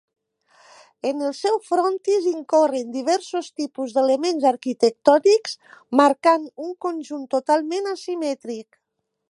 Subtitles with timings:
[1.09, 5.55] En el seu frontis incorren diversos tipus d'elements arquitectònics,
[6.03, 8.85] marcant un conjunt totalment asimètric.